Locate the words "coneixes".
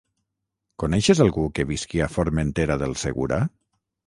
0.83-1.21